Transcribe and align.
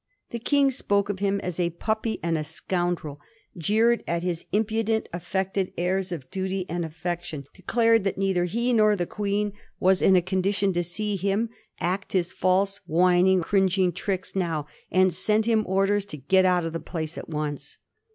The 0.31 0.39
King 0.39 0.71
spoke 0.71 1.09
of 1.09 1.19
him 1.19 1.39
as 1.41 1.59
a 1.59 1.69
puppy 1.69 2.19
and 2.23 2.35
a 2.35 2.43
scoundrel; 2.43 3.21
jeered 3.55 4.03
at 4.07 4.23
his 4.23 4.47
impudent, 4.51 5.07
affected 5.13 5.71
airs 5.77 6.11
of 6.11 6.27
duty 6.31 6.65
and 6.67 6.83
affection, 6.83 7.45
declared 7.53 8.03
that 8.05 8.17
neither 8.17 8.45
he 8.45 8.73
nor 8.73 8.95
the 8.95 9.05
Queen 9.05 9.53
was 9.79 10.01
in 10.01 10.15
a 10.15 10.21
condition 10.23 10.73
to 10.73 10.81
see 10.83 11.17
him 11.17 11.51
act 11.79 12.13
his 12.13 12.31
false, 12.31 12.77
whining, 12.87 13.43
cringing 13.43 13.91
tricks 13.91 14.35
now, 14.35 14.65
and 14.89 15.13
sent 15.13 15.45
hinoi 15.45 15.67
orders 15.67 16.05
to 16.07 16.17
get 16.17 16.45
out 16.45 16.65
of 16.65 16.73
the 16.73 16.79
place 16.79 17.15
at 17.15 17.29
once. 17.29 17.77